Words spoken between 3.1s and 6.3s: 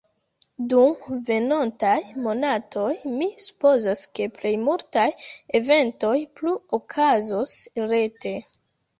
mi supozas ke plej multaj eventoj